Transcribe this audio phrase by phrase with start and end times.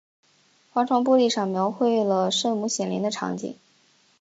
[0.71, 3.55] 花窗玻璃上描绘了圣母显灵的场景。